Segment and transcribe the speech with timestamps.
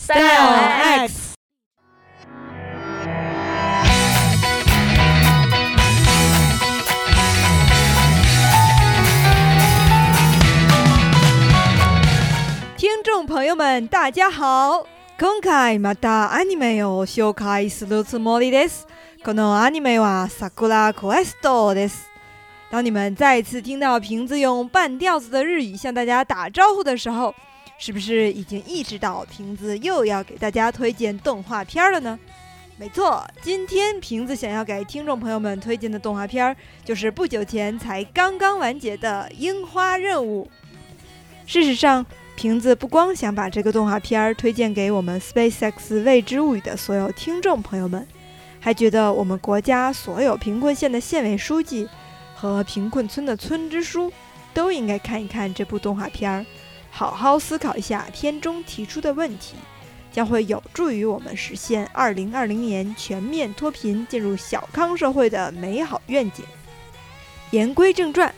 [0.00, 1.34] Style X。
[12.76, 14.86] 听众朋友们，大家好。
[15.18, 18.86] 今回またアニメを紹介するつもりです。
[19.24, 22.10] このアニメは桜クエストです。
[22.70, 27.34] 当你们再次听到瓶子用半调子的日语向大家打招呼的时候，
[27.81, 32.17] 是不是已经意识到瓶子又要给大家推荐动画片了呢？
[32.77, 40.47] 没错，今天瓶子想要给听众朋友们推荐的动画片就是不久前才刚刚完结的《樱花任务》。
[41.51, 48.07] 事实上，瓶子不光想把这个动画片推荐给我们 SpaceX 未知物语的所有听众朋友们，
[48.59, 51.89] 还觉得我们国家所有贫困县的县委书记。
[52.35, 54.11] 和贫困村的村支书
[54.51, 56.43] 都应该看一看这部动画片儿，
[56.91, 59.55] 好好思考一下片中提出的问题，
[60.11, 66.45] 将会有助于我们实现二零二零年全面脱贫、进入小康社会的美好愿景。
[67.51, 68.33] 言归正传，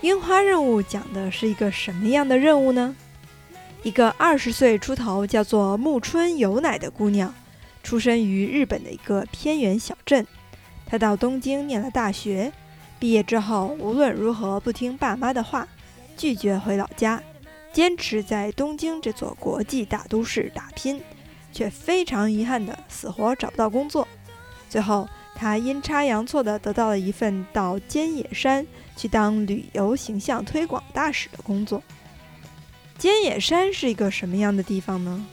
[0.00, 2.96] 樱花任务讲的是一个什么样的任务呢？
[3.82, 7.32] 一个二十岁出头、叫做木春有乃的姑娘，
[7.82, 10.26] 出生于日本的一个偏远小镇，
[10.86, 12.52] 她到东京念了大学。
[12.98, 15.68] 毕业之后，无论如何不听爸妈的话，
[16.16, 17.22] 拒绝回老家，
[17.76, 20.98] 坚持在东京这座国际大都市打拼，
[21.52, 24.08] 却非常遗憾的死活找不到工作。
[24.66, 28.66] 最后，他阴差阳错的得到了一份到尖野山
[28.96, 31.82] 去当旅游形象推广大使的工作。
[32.96, 35.26] 尖野山是一个什么样的地方呢？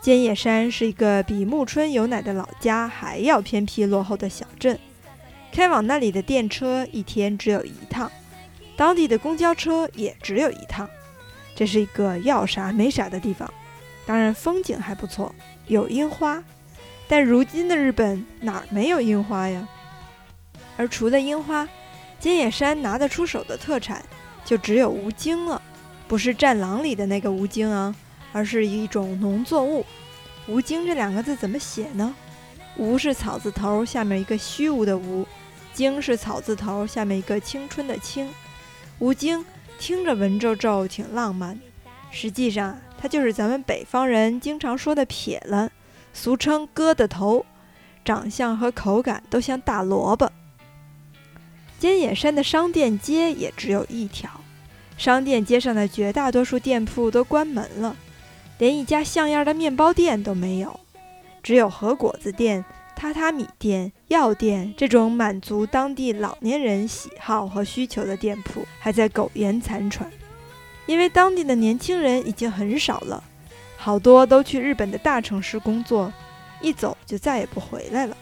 [0.00, 4.76] 尖野山是一个比木村有乃的老家还要偏僻落后的小镇。
[5.52, 8.10] 开往那里的电车一天只有一趟，
[8.76, 10.90] 当地的公交车也只有一趟。
[11.62, 13.48] 这是一个要啥没啥的地方，
[14.04, 15.32] 当然风景还不错，
[15.68, 16.42] 有樱花。
[17.06, 19.68] 但如今的日本哪儿没有樱花呀？
[20.76, 21.68] 而除了樱花，
[22.18, 24.04] 尖野山拿得出手的特产
[24.44, 25.62] 就只有吴京了，
[26.08, 27.94] 不是《战狼》里的那个吴京啊，
[28.32, 29.86] 而是一种农作物。
[30.48, 32.12] 吴京这两个字怎么写呢？
[32.76, 35.24] 吴是草字头，下面一个虚无的无。
[35.72, 38.28] 京是草字头，下面一个青春的青。
[38.98, 39.44] 吴京
[39.78, 41.58] 听着文绉绉，挺浪漫。
[42.10, 45.70] 实际上，它就是咱们北方人经常说的撇了，
[46.12, 47.44] 俗称疙瘩头，
[48.04, 50.30] 长相和口感都像大萝卜。
[51.78, 54.30] 尖野山的商店街也只有一条，
[54.96, 57.96] 商店街上的绝大多数店铺都关门了，
[58.58, 60.78] 连一家像样的面包店都没有，
[61.42, 62.64] 只有和果子店。
[62.98, 70.10] 榻榻米店、药店这种满足当地老年人喜好和需求的店铺还在苟延残喘，
[70.86, 73.22] 因为当地的年轻人已经很少了，
[73.76, 76.12] 好多都去日本的大城市工作，
[76.60, 78.16] 一走就再也不回来了。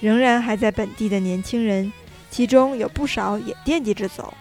[0.00, 1.92] 仍然还在本地的年轻人，
[2.30, 4.32] 其中有不少也惦记着走，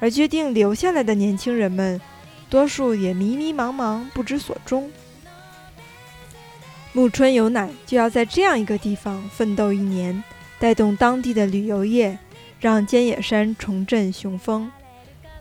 [0.00, 2.00] 而决定留下来的年轻人们，
[2.48, 4.90] 多数也迷迷茫茫，不知所终。
[6.96, 10.24] 木村有乃就要在这样一个地方奋斗一年，
[10.58, 12.18] 带动当地的旅游业，
[12.58, 14.72] 让尖野山重振雄风。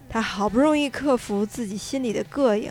[0.09, 2.69] 他好不容易克服自己心里的膈应，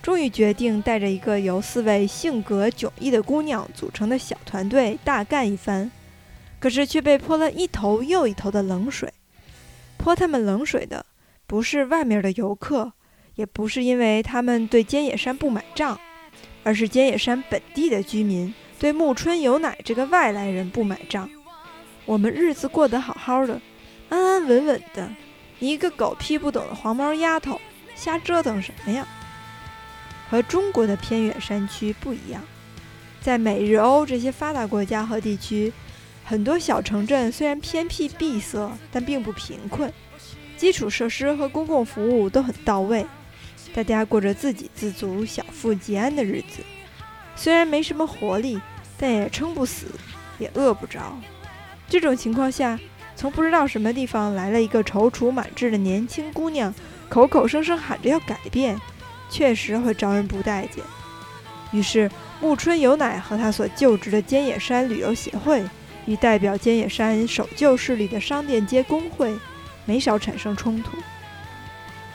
[0.00, 5.90] 终于决定带着一个由四位性格迥异的姑娘组成的小团队大干一番。
[6.58, 9.12] 可是却被泼了一头又一头的冷水。
[9.98, 11.04] 泼他们冷水的
[11.46, 12.94] 不是外面的游客，
[13.34, 16.00] 也不是因为他们对尖野山不买账。
[16.62, 21.28] 而是尖野山本地的居民对木村有乃这个外来人不买账。
[22.04, 23.60] 我们日子过得好好的，
[24.08, 25.08] 安安稳稳的，
[25.58, 27.60] 你一个狗屁不懂的黄毛丫头，
[27.94, 29.06] 瞎折腾什么呀？
[30.28, 32.42] 和中国的偏远山区不一样，
[33.20, 35.72] 在美日欧这些发达国家和地区，
[36.24, 39.92] 很多小城镇虽然偏僻闭塞，但并不贫困，
[40.56, 43.06] 基础设施和公共服务都很到位。
[43.74, 46.62] 大家过着自给自足、小富即安的日子，
[47.34, 48.60] 虽然没什么活力，
[48.98, 49.86] 但也撑不死，
[50.38, 51.16] 也饿不着。
[51.88, 52.78] 这种情况下，
[53.16, 56.74] 从不知道什么地方来了一个踌躇满志的年轻姑娘，
[57.08, 58.78] 口口声声喊着要改变，
[59.30, 60.84] 确实会招人不待见。
[61.70, 62.10] 于是，
[62.40, 65.64] 木春有乃和他所就职的尖野山旅游协会，
[66.04, 69.34] 与代表尖野山守旧势力的商店街工会，
[69.86, 70.98] 没少产生冲突。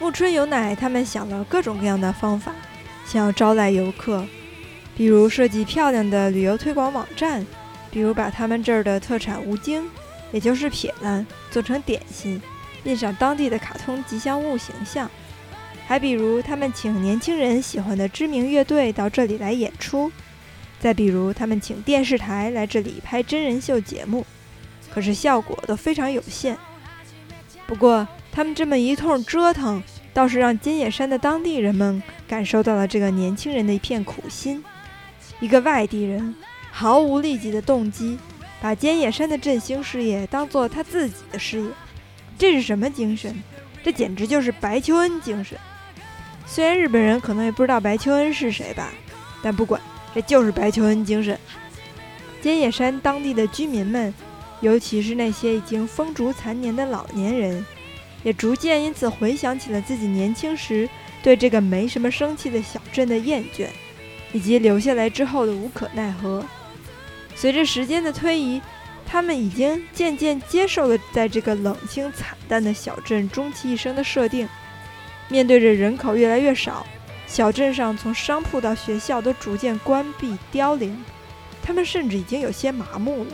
[0.00, 2.52] 木村有乃他们想了各种各样的方法，
[3.04, 4.24] 想要招来游客，
[4.96, 7.44] 比如设计漂亮的旅游推广网站，
[7.90, 9.88] 比如把他们这儿的特产吴京，
[10.30, 12.40] 也就是撇兰，做成点心，
[12.84, 15.10] 印上当地的卡通吉祥物形象，
[15.86, 20.12] 还比如他们请年轻人喜欢的知名乐队到这里来演出，
[20.78, 24.24] 再比如他们请电视台来这里拍真人秀节目，
[24.94, 26.56] 可是效果都非常有限。
[27.66, 28.06] 不过
[28.38, 29.82] 他们这么一通折腾，
[30.14, 34.62] 倒是让尖野山的当地人们感受到了这个年轻人的一片苦心。
[35.40, 36.36] 一个外地人
[36.70, 38.16] 毫无利己的动机，
[38.60, 41.68] 把尖野山的振兴事业当做他自己的事业，
[42.38, 43.34] 这是什么精神？
[43.82, 45.58] 这简直就是白求恩精神。
[46.46, 48.92] 虽然日本人可能也不知道白求恩是谁吧，
[49.42, 49.80] 但不管，
[50.14, 51.36] 这就是白求恩精神。
[52.40, 54.14] 尖野山当地的居民们，
[54.60, 57.66] 尤其是那些已经风烛残年的老年人，
[58.22, 60.88] 也逐渐因此回想起了自己年轻时
[61.22, 63.68] 对这个没什么生气的小镇的厌倦。
[64.32, 66.44] 以及留下来之后的无可奈何。
[67.34, 68.60] 随着时间的推移，
[69.06, 74.46] 他们已经渐渐接受了在这个冷清惨淡的小镇终其一生的设定。
[75.28, 76.86] 面对着人口越来越少，
[77.26, 81.02] 小镇上从商铺到学校都逐渐关闭凋零，
[81.62, 83.30] 他们甚至已经有些麻木了。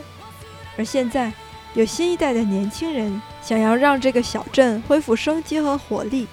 [0.77, 1.31] 而现在，
[1.75, 6.25] 有新一代的年轻人想要让这个小镇恢复生机和活力，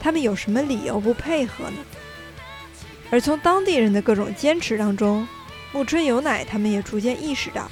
[0.00, 1.76] 他们有什么理由不配合呢？
[3.08, 5.26] 而从当地人的各种坚持当中，
[5.70, 7.70] 木村有乃他们也逐渐意识到，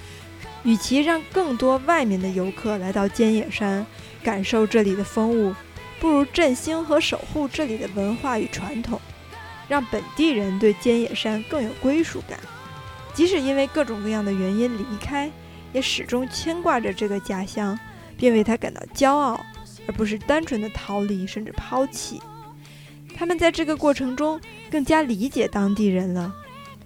[0.63, 3.85] 与其让更多外面的游客来到尖野山
[4.23, 5.53] 感受这里的风物，
[5.99, 9.01] 不如振兴和守护这里的文化与传统，
[9.67, 12.39] 让本地人对尖野山更有归属感。
[13.13, 15.29] 即使因为各种各样的原因离开，
[15.73, 17.79] 也始终牵挂着这个家乡，
[18.17, 19.45] 并为他感到骄傲，
[19.87, 22.21] 而不是单纯的逃离甚至抛弃。
[23.17, 24.41] 他们在这个过程中
[24.71, 26.33] 更加理解当地人了，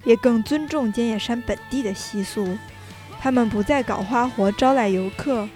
[0.05, 2.59] 也更尊重尖野山本地的习俗。
[3.21, 5.49] 他们不再搞花活招揽游客，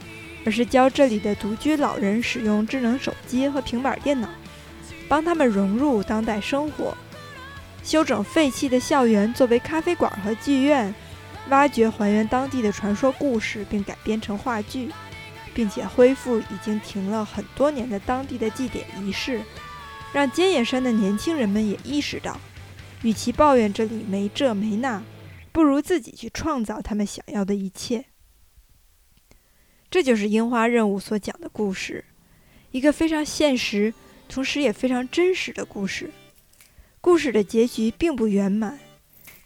[0.44, 4.28] 而是教这里的独居老人使用智能手机和平板电脑，
[5.08, 6.96] 帮他们融入当代生活。
[7.82, 10.94] 修整废弃的校园作为咖啡馆和剧院，
[11.50, 14.90] 挖掘还原当地的传说故事并改编成话剧，
[15.54, 19.42] 并且恢复已经停了很多年的当地的祭典仪式。
[20.12, 22.40] 让尖野山的年轻人们也意识到，
[23.02, 25.02] 与其抱怨这里没这没那，
[25.52, 28.06] 不如自己去创造他们想要的一切。
[29.90, 32.04] 这就是樱花任务所讲的故事，
[32.70, 33.92] 一个非常现实，
[34.28, 36.10] 同时也非常真实的故事。
[37.00, 38.78] 故事的结局并不圆满，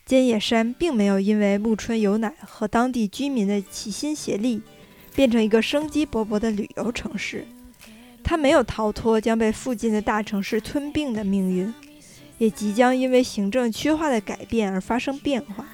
[0.04, 4.60] 尖野山并没有因为木村有乃和当地居民的齐心协力，
[5.14, 7.46] 变成一个生机勃勃的旅游城市。
[8.24, 11.72] 它没有逃脱将被附近的大城市吞并的命运，
[12.38, 15.66] 也即将因为行政区划的改变而发生变化。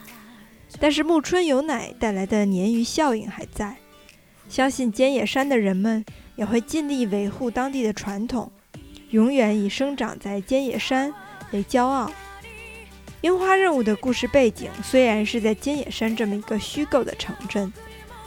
[0.78, 3.76] 但是木村有乃带来的鲶鱼效应还在，
[4.48, 6.04] 相信尖野山的人们
[6.36, 8.52] 也会尽力维护当地的传统，
[9.10, 11.12] 永远以生长在尖野山
[11.52, 12.10] 为骄傲。
[13.20, 17.72] 樱花任务的故事背景虽然是在尖野山这么一个虚构的城镇。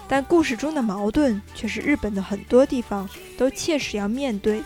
[0.08, 4.62] 但故事中的矛盾却是日本的很多地方都切实要面对。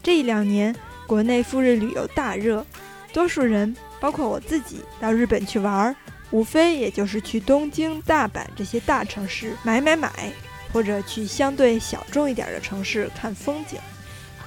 [0.00, 0.72] 这一两年，
[1.08, 2.64] 国内赴日旅游大热，
[3.12, 5.96] 多数人，包括我自己，到日本去玩儿，
[6.30, 10.30] 无非也就是去东京、大阪这些大城市买买买，
[10.72, 13.80] 或者去相对小众一点的城市看风景。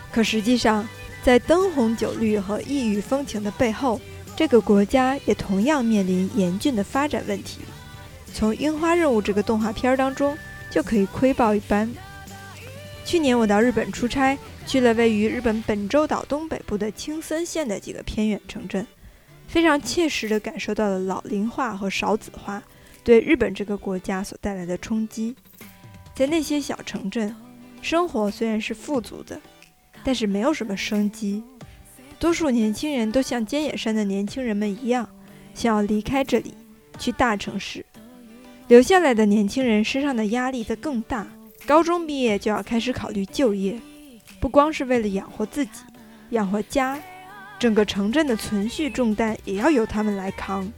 [0.10, 0.88] 可实际上，
[1.22, 4.00] 在灯红酒绿和异域风情的背后，
[4.42, 7.60] 这个国家也同样面临严峻的发展问题。
[8.34, 10.36] 从《樱花任务》这个动画片当中
[10.68, 11.88] 就可以窥豹一斑。
[13.06, 14.36] 去年我到日本出差，
[14.66, 18.88] 去了位于日本本州岛东北部的青森县的几个偏远城镇，
[19.48, 22.64] 非常切实地感受到了老龄化和少子化
[23.04, 25.36] 对日本这个国家所带来的冲击。
[26.16, 27.36] 在那些小城镇，
[27.84, 29.40] 生活虽然是富足的，
[30.04, 31.44] 但是没有什么生机。
[32.22, 35.10] 多数年轻人都像尖野山的年轻人们一样，
[35.56, 36.54] 想要离开这里，
[37.00, 37.84] 去大城市。
[38.68, 41.26] 留下来的年轻人身上的压力则更大，
[41.66, 43.82] 高中毕业就要开始考虑就业，
[44.40, 45.82] 不光是为了养活自己、
[46.30, 47.00] 养活家，
[47.58, 50.72] 整个城镇的存续重担也要由他们来扛，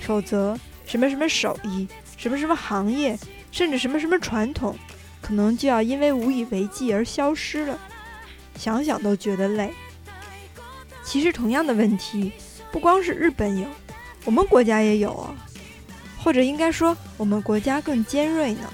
[0.00, 1.86] 否则什么什么手艺、
[2.16, 3.16] 什么什么行业，
[3.52, 4.76] 甚至什么什么传统，
[5.20, 7.78] 可能就要因为无以为继而消失了。
[8.56, 9.72] 想想都觉得累。
[11.04, 12.32] 其实同样的问题，
[12.70, 13.66] 不光是日本有，
[14.24, 15.34] 我们国家也有啊。
[16.22, 18.72] 或者应该说，我们国家更尖锐呢，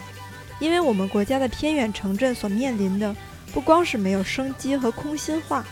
[0.60, 3.16] 因为我们国家的偏远城镇所面临的
[3.54, 5.64] 不光是没有生机和空心化，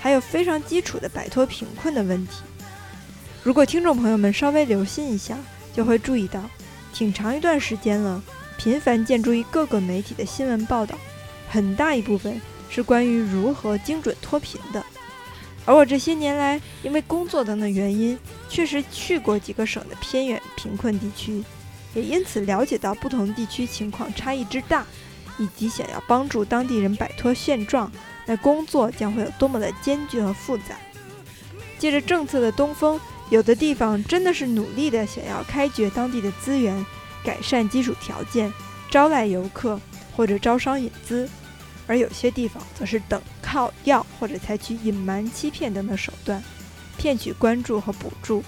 [0.00, 2.42] 还有非常基础的摆脱贫困的问题。
[3.42, 5.36] 如果听众朋友们稍微留心一下，
[5.74, 6.40] 就会注意到，
[6.92, 8.22] 挺长一段时间了，
[8.56, 10.96] 频繁见诸于各个媒体的新闻报道，
[11.48, 14.84] 很大一部分是关于如何精准脱贫的。
[15.66, 18.18] 而我这些年来因为工作等等原因，
[18.48, 21.42] 确实去过几个省的偏远贫困地区，
[21.92, 24.86] 也因此了解到不同地区情况差异之大，
[25.38, 27.90] 以及想要帮助当地人摆脱现状，
[28.26, 30.76] 那工作将会有多么的艰巨和复杂。
[31.78, 36.86] 借着政策的东风，有的地方真的是努力的想要开掘当地的资源，
[37.24, 38.52] 改善基础条件，
[38.88, 39.80] 招来游客
[40.16, 41.28] 或者招商引资。
[41.88, 43.20] 而有些地方则是等
[43.56, 46.42] 靠要或者采取隐瞒、欺骗等等手段，
[46.98, 48.44] 骗取关注和补助，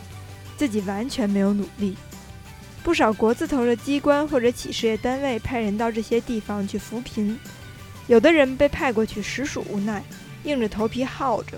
[0.59, 1.97] 自己完全没有努力。
[2.83, 7.41] 不少国字头的机关或者企事业单位派人到这些地方去扶贫，
[8.07, 10.05] 有的人被派过去实属无奈，
[10.45, 11.57] 硬着头皮耗着；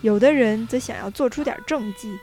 [0.00, 2.18] 有的人则想要做出点政绩，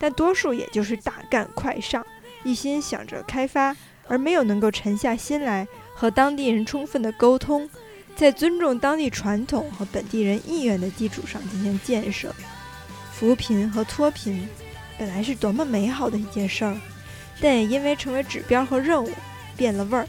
[0.00, 2.04] 但多数也就是大干快上，
[2.42, 3.76] 一心想着开发，
[4.08, 7.70] 而没有能够沉下心来和当地人充分的沟通。
[8.14, 12.32] 在尊重当地传统和本地人意愿的基础上进行建设，
[13.12, 14.48] 扶贫和脱贫
[14.98, 16.76] 本来是多么美好的一件事儿，
[17.40, 19.10] 但也因为成为指标和任务
[19.56, 20.06] 变了味儿。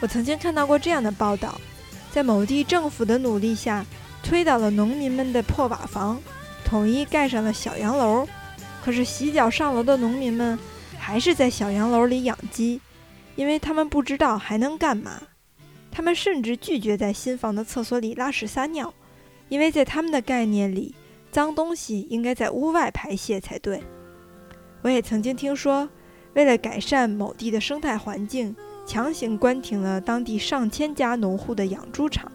[0.00, 1.58] 我曾经看到过这样的报道：
[2.12, 3.84] 在某地政府的努力下，
[4.22, 6.20] 推倒了农民们的破瓦房，
[6.64, 8.28] 统一盖上了小洋楼。
[8.84, 10.58] 可是洗脚上楼的农民们
[10.98, 12.80] 还是在小洋楼里养鸡，
[13.34, 15.22] 因为他们不知道还能干嘛。
[15.90, 18.92] 他们甚至拒绝在新房的厕所里拉屎撒尿，
[19.48, 20.94] 因为在他们的概念里，
[21.32, 23.82] 脏东西应该在屋外排泄才对。
[24.82, 25.88] 我也曾经听说，
[26.34, 28.54] 为了改善某地的生态环境，
[28.86, 32.30] 强行关停了当地上千家农户的养猪场，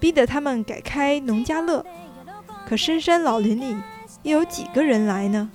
[0.00, 1.84] 逼得他们改开农家乐。
[2.66, 3.76] 可深山老林里
[4.22, 5.50] 又有几个人来呢？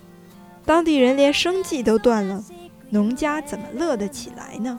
[0.66, 2.46] 当地人连生计都断了，
[2.92, 4.78] 农家怎么乐得起来呢？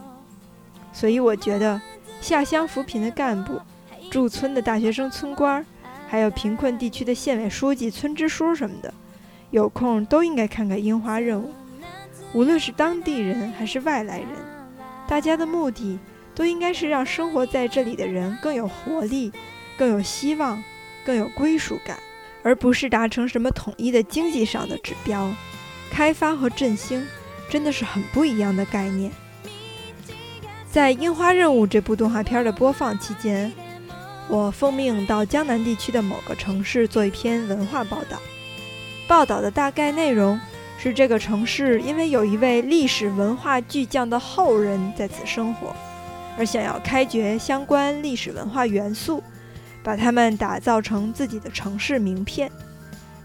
[0.92, 1.80] 所以我觉得。
[2.20, 3.60] 下乡扶贫的干部、
[4.10, 5.64] 驻村的大学生村官，
[6.08, 8.92] 还有贫困地区的县委书记、村支书什么的，
[9.50, 11.52] 有空都应该看看樱花任务。
[12.32, 14.28] 无论是当地人还是外来人，
[15.08, 15.98] 大家的目的
[16.34, 19.32] 都应该是让生活在这里的人更有活力、
[19.76, 20.62] 更有希望、
[21.04, 21.98] 更有归属感，
[22.42, 25.32] 而不是达成什么统一的经济上的指标。
[25.90, 27.04] 开发和振兴
[27.48, 29.10] 真的是很不一样的概念。
[30.72, 33.52] 在《樱花任务》这部动画片的播放期间，
[34.28, 38.16] 我奉命到江南地区的某个城市做一篇文化报道。
[39.08, 40.38] 报道的大概内容
[40.78, 45.74] 是，这个城市因为有一位历史文化巨匠的后人在此生活，
[46.38, 49.20] 而想要开掘相关历史文化元素，
[49.82, 52.48] 把它们打造成自己的城市名片。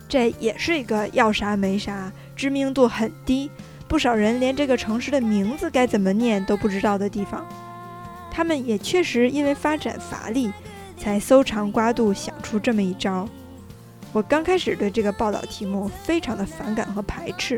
[0.09, 3.51] 这也是一个要啥没啥，知名度很低。
[3.95, 7.47] 不少人连这个城市的名字该怎么念都不知道的地方，
[8.29, 10.51] 他们也确实因为发展乏力，
[10.97, 13.25] 才搜肠刮肚想出这么一招。
[14.11, 17.57] 我刚开始对这个报道题目非常的反感和排斥，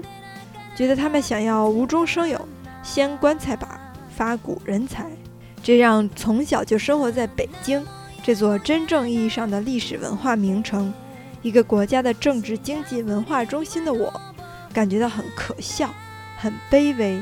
[0.75, 2.47] 觉得他们想要无中生有，
[2.83, 3.67] 掀棺材板，
[4.15, 5.09] 发古人才，
[5.63, 7.83] 这让从小就生活在北京
[8.21, 10.93] 这座真正意义上的历史文化名城，
[11.41, 14.13] 一个国家的政治经济文化中心的我，
[14.71, 15.91] 感觉到很可笑。
[16.37, 17.19] 很卑微，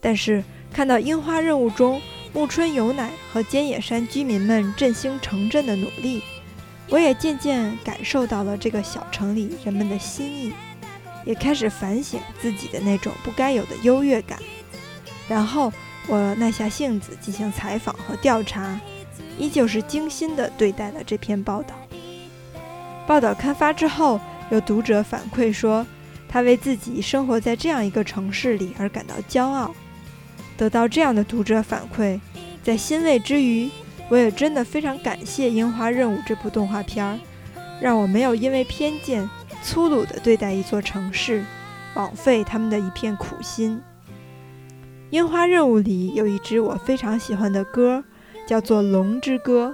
[0.00, 0.42] 但是
[0.72, 2.00] 看到樱花任务中
[2.32, 6.22] 木村有乃和尖野山居民们振兴城镇的努力，
[6.88, 10.52] 我也渐渐感受到了这个小城里人们的心意，
[11.24, 14.38] 也开始反省自己的那种不该有的优越感。
[15.28, 15.72] 然后
[16.06, 18.78] 我耐下性子进行采访和调查，
[19.38, 21.74] 依旧是精心地对待了这篇报道。
[23.06, 25.86] 报道刊发之后，有读者反馈说。
[26.34, 29.72] 他为自己生活在这样一个城市里而感到骄傲，
[30.56, 32.18] 得到这样的读者反馈，
[32.60, 33.70] 在欣慰之余，
[34.08, 37.16] 我也真的非常感谢《樱花任务》这部动画片儿，
[37.80, 39.30] 让我没有因为偏见
[39.62, 41.44] 粗鲁地对待一座城市，
[41.94, 43.80] 枉费他们的一片苦心。
[45.10, 48.02] 《樱花任务》里有一支我非常喜欢的歌，
[48.44, 49.72] 叫做《龙之歌》，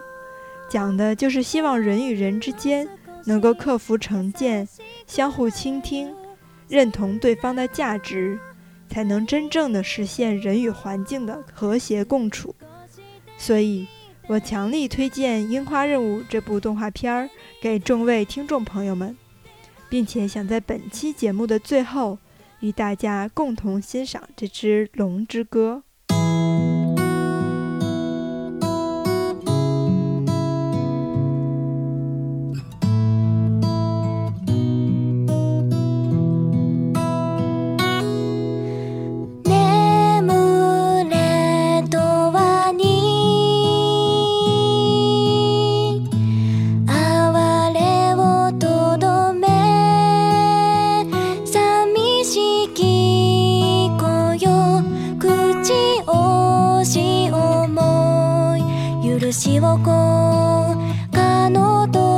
[0.70, 2.86] 讲的就是希望人与人之间
[3.24, 4.68] 能够克服成见，
[5.06, 6.19] 相互倾听。
[6.70, 8.38] 认同对方的价值，
[8.88, 12.54] 才能真正的实现人与环境的和谐共处。
[13.36, 13.86] 所以，
[14.28, 17.28] 我强力推荐《樱花任务》这部动画片儿
[17.60, 19.16] 给众位听众朋友们，
[19.88, 22.18] 并且想在本期节目的最后，
[22.60, 25.82] 与大家共同欣赏这支《龙之歌》。
[59.20, 60.74] 年をこ
[61.12, 62.09] うかのと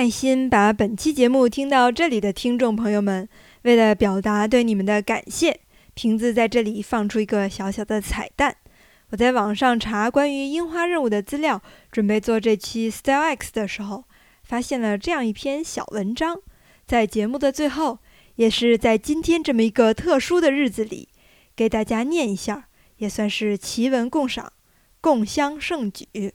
[0.00, 3.28] 耐心把本期节目听到这里的听众朋友们，
[3.64, 5.60] 为了表达对你们的感谢，
[5.92, 8.56] 瓶子在这里放出一个小小的彩蛋。
[9.10, 11.60] 我在网上查关于樱花任务的资料，
[11.92, 14.04] 准备做这期 Style X 的时候，
[14.42, 16.38] 发现了这样一篇小文章。
[16.86, 17.98] 在节目的最后，
[18.36, 21.10] 也是在今天这么一个特殊的日子里，
[21.54, 24.50] 给大家念一下，也算是奇文共赏，
[25.02, 26.32] 共襄盛举。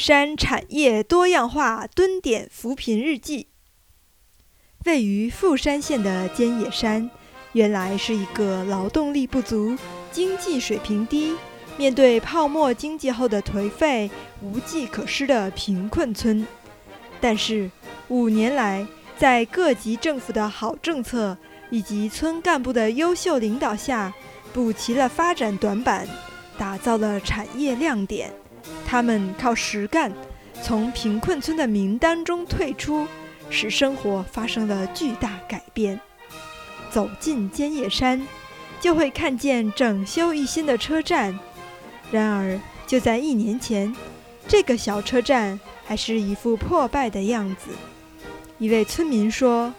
[0.00, 3.48] 山产业多样化蹲点扶贫日记。
[4.86, 7.10] 位于富山县的尖野山，
[7.52, 9.76] 原来是一个劳动力不足、
[10.10, 11.36] 经济水平低、
[11.76, 16.46] 面对泡沫经济后的颓废、无计可施的贫困村。
[17.20, 17.70] 但是
[18.08, 18.86] 五年来，
[19.18, 21.36] 在各级政府的好政策
[21.68, 24.14] 以及村干部的优秀领导下，
[24.54, 26.08] 补齐了发展短板。
[26.56, 28.30] 打造了产业亮点，
[28.90, 30.12] 他们靠实干，
[30.64, 33.06] 从贫困村的名单中退出，
[33.48, 36.00] 使生活发生了巨大改变。
[36.90, 38.26] 走进尖叶山，
[38.80, 41.38] 就会看见整修一新的车站。
[42.10, 43.94] 然而，就在一年前，
[44.48, 47.70] 这个小车站还是一副破败的样子。
[48.58, 49.72] 一位村民说：“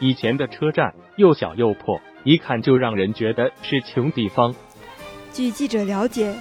[0.00, 4.52] 以前的车站又小又破，一看就让人觉得是穷地方。”
[5.32, 6.34] 据记者了解，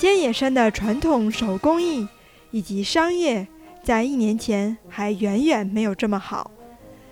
[0.00, 2.08] 尖野山的传统手工艺
[2.52, 3.46] 以及商业，
[3.82, 6.50] 在一年前还远远没有这么好。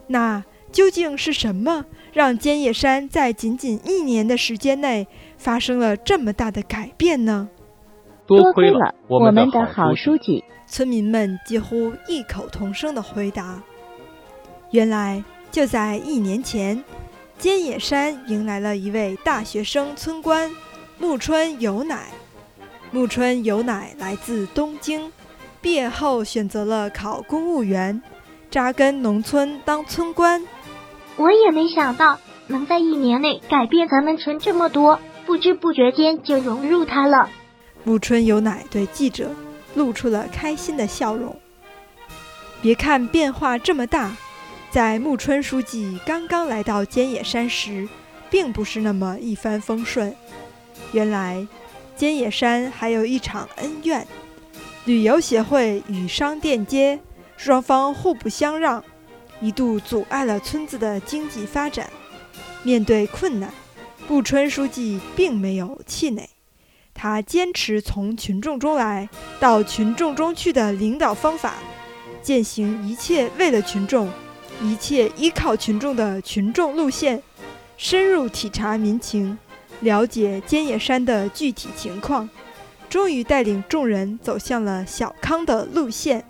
[0.06, 7.50] 那究竟是什么让尖野山在仅仅一年的时间内发生了这么大的改变呢？
[8.26, 10.42] 多亏了我们的的好书记。
[10.66, 13.62] 村民们几乎异口同声地回答
[14.72, 16.82] ：“原来就在一年前，
[17.38, 20.50] 尖野山迎来了一位大学生村官。”
[20.98, 22.08] 木村有乃，
[22.90, 25.12] 木村有乃来自东京，
[25.60, 28.02] 毕业后选择了考公务员，
[28.50, 30.42] 扎根农村当村官。
[31.16, 37.28] 我也没想到能在一年内改变咱们村这么多，不知不觉间就融入他了。
[37.84, 39.30] 木村有乃对记者
[39.74, 41.38] 露出了开心的笑容。
[42.62, 44.16] 别看变化这么大，
[44.70, 47.86] 在木村书记刚刚来到尖野山时，
[48.30, 50.14] 并不是那么一帆风顺。
[50.92, 51.46] 原来，
[51.98, 54.06] 尖野山还有一场恩怨，
[54.84, 57.00] 旅游协会与商店街
[57.36, 58.84] 双方互不相让，
[59.40, 61.90] 一度阻碍了村子的经济发展。
[62.62, 63.52] 面对困难，
[64.06, 66.30] 布春书记并没有气馁，
[66.94, 69.08] 他坚持从群众中来
[69.40, 71.54] 到群众中去的领导方法，
[72.22, 74.08] 践行一切为了群众、
[74.62, 77.20] 一切依靠群众的群众路线，
[77.76, 79.36] 深入体察民情。
[79.80, 82.28] 了解尖野山的具体情况，
[82.88, 86.24] 终于带领众人走向了小康的路线。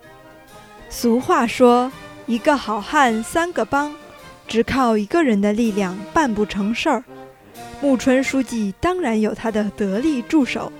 [0.90, 1.90] 俗话说
[2.26, 3.94] ：“一个好汉三个帮，
[4.46, 7.04] 只靠一个人的力量办不成事儿。”
[7.80, 10.72] 木村书记当然有他的得力助手，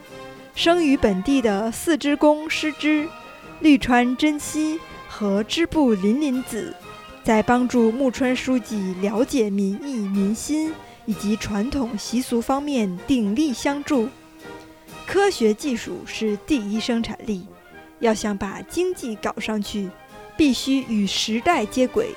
[0.54, 3.08] 生于本地的四之宫师之、
[3.60, 6.74] 绿川真希和织部林林子，
[7.22, 10.72] 在帮助木村书记了解民意民心。
[11.08, 14.10] 以及传统习俗方面鼎力相助。
[15.06, 17.46] 科学技术是第一生产力，
[17.98, 19.88] 要想把经济搞上去，
[20.36, 22.10] 必须与时代接轨。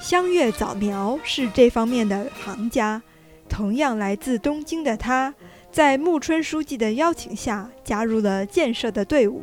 [0.00, 3.02] 香月早苗是这方面的行家，
[3.48, 5.34] 同样来自东京的他，
[5.72, 9.42] 在木村书记的邀请下加入了建设的队伍。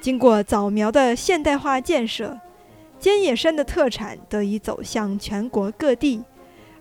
[0.00, 2.40] 经过早苗的现代化建设，
[2.98, 6.22] 尖野山的特产得以走向全国各地，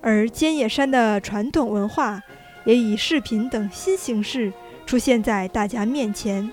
[0.02, 2.22] 而尖野山的传统文化
[2.66, 4.54] 也以视频等新形式
[4.86, 6.52] 出现在大家面前。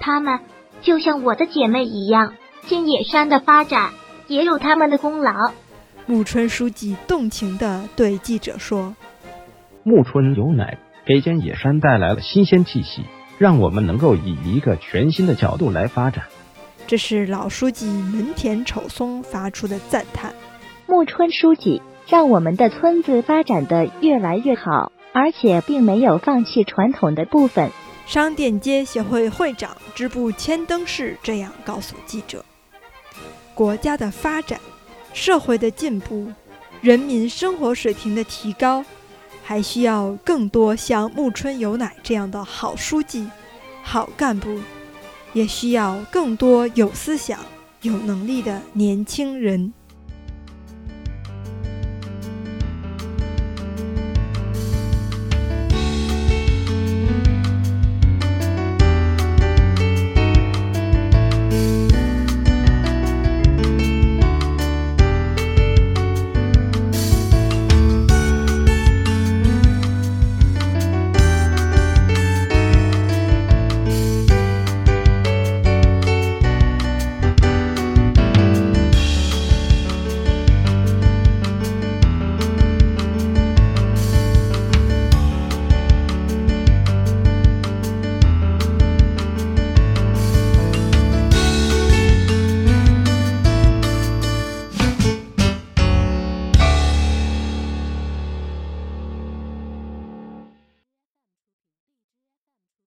[0.00, 0.40] 他们
[0.80, 2.34] 就像我的姐妹一样，
[2.66, 3.90] 尖野山的发展
[4.26, 5.52] 也有他们的功劳。
[6.06, 8.94] 木村书记动情地对记者说
[9.84, 13.04] ：“木村有乃给尖野山带来了新鲜气息，
[13.38, 16.24] 让我们能够以一个全新的角度来发展。”
[16.88, 20.34] 这是老书记门田丑松发出的赞叹。
[20.88, 21.80] 木村书记
[22.12, 27.70] 让我们的村子发展的越来越好，而且并没有放弃传统的部分。
[28.06, 32.44] 商店街协会会长支部千灯市这样告诉记者
[33.56, 34.60] ：“国家的发展。”
[35.14, 36.30] 社会的进步，
[36.82, 38.84] 人民生活水平的提高，
[39.42, 43.26] 还需要更多像木村有乃这样的好书记、
[43.82, 44.60] 好干部，
[45.32, 47.38] 也需要更多有思想、
[47.80, 49.72] 有能力的年轻人。